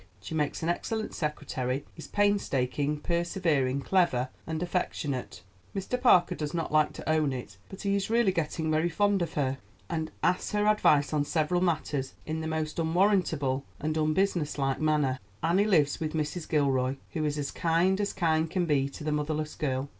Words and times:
She 0.19 0.33
makes 0.33 0.63
an 0.63 0.69
excellent 0.69 1.13
secretary; 1.13 1.85
is 1.95 2.07
painstaking, 2.07 3.01
persevering, 3.01 3.81
clever, 3.81 4.29
and 4.47 4.63
affectionate. 4.63 5.43
Mr. 5.75 6.01
Parker 6.01 6.33
does 6.33 6.55
not 6.55 6.71
like 6.71 6.93
to 6.93 7.07
own 7.07 7.31
it; 7.31 7.57
but 7.69 7.83
he 7.83 7.95
is 7.95 8.09
really 8.09 8.31
getting 8.31 8.71
very 8.71 8.89
fond 8.89 9.21
of 9.21 9.33
her, 9.35 9.59
and 9.91 10.09
actually 10.23 10.35
asks 10.37 10.51
her 10.53 10.65
advice 10.65 11.13
on 11.13 11.23
several 11.23 11.61
matters 11.61 12.15
in 12.25 12.41
the 12.41 12.47
most 12.47 12.79
unwarrantable 12.79 13.63
and 13.79 13.95
unbusinesslike 13.95 14.79
manner. 14.79 15.19
Annie 15.43 15.65
lives 15.65 15.99
with 15.99 16.13
Mrs. 16.13 16.49
Gilroy, 16.49 16.95
who 17.11 17.23
is 17.23 17.37
as 17.37 17.51
kind 17.51 18.01
as 18.01 18.11
kind 18.11 18.49
can 18.49 18.65
be 18.65 18.89
to 18.89 19.03
the 19.03 19.11
motherless 19.11 19.53
girl. 19.53 19.87